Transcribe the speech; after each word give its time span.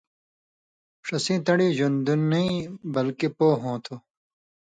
ݜسیں 1.05 1.39
تَن٘ڈیۡ 1.45 1.75
ژؤن٘دُن 1.77 2.19
نَیں 2.31 2.53
بلکے 2.93 3.27
پو 3.37 3.47
ہوں 3.61 3.77
تُھو۔ 3.83 3.95